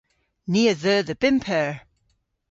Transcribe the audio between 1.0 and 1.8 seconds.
dhe bymp eur.